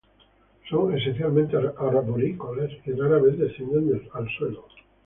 Son 0.67 0.97
esencialmente 0.97 1.55
arborícolas 1.57 2.71
y 2.87 2.91
rara 2.93 3.19
vez 3.19 3.37
descienden 3.37 4.01
al 4.15 4.27
suelo. 4.35 4.65